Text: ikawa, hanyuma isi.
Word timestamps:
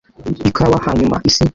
ikawa, 0.49 0.77
hanyuma 0.85 1.17
isi. 1.29 1.43